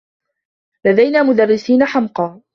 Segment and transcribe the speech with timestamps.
[0.85, 2.41] لدينا مدرّسين حمقى.